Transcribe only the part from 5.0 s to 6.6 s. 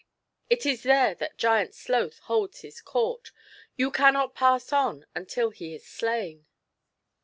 until he is slain.